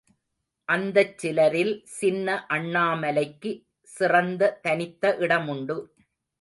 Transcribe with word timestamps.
அந்தச் 0.69 1.17
சிலரில் 1.17 1.73
சின்ன 1.97 2.45
அண்ணாமலைக்கு 2.49 3.51
சிறந்த 3.91 4.59
தனித்த 4.61 5.15
இடமுண்டு. 5.19 5.77